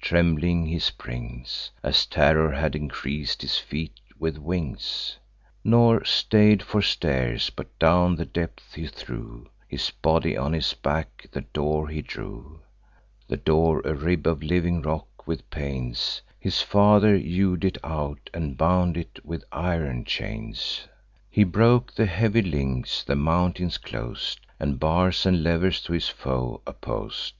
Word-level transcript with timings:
Trembling 0.00 0.66
he 0.66 0.78
springs, 0.78 1.72
As 1.82 2.06
terror 2.06 2.52
had 2.52 2.74
increas'd 2.76 3.42
his 3.42 3.58
feet 3.58 3.98
with 4.16 4.38
wings; 4.38 5.18
Nor 5.64 6.04
stay'd 6.04 6.62
for 6.62 6.80
stairs; 6.80 7.50
but 7.50 7.76
down 7.80 8.14
the 8.14 8.24
depth 8.24 8.74
he 8.76 8.86
threw 8.86 9.48
His 9.66 9.90
body, 9.90 10.36
on 10.36 10.52
his 10.52 10.72
back 10.72 11.26
the 11.32 11.40
door 11.40 11.88
he 11.88 12.00
drew 12.00 12.60
(The 13.26 13.36
door, 13.38 13.82
a 13.84 13.92
rib 13.92 14.28
of 14.28 14.40
living 14.40 14.82
rock; 14.82 15.26
with 15.26 15.50
pains 15.50 16.22
His 16.38 16.60
father 16.62 17.16
hew'd 17.16 17.64
it 17.64 17.78
out, 17.82 18.30
and 18.32 18.56
bound 18.56 19.04
with 19.24 19.42
iron 19.50 20.04
chains): 20.04 20.86
He 21.28 21.42
broke 21.42 21.92
the 21.92 22.06
heavy 22.06 22.42
links, 22.42 23.02
the 23.02 23.16
mountain 23.16 23.68
clos'd, 23.82 24.46
And 24.60 24.78
bars 24.78 25.26
and 25.26 25.42
levers 25.42 25.80
to 25.82 25.92
his 25.92 26.08
foe 26.08 26.62
oppos'd. 26.68 27.32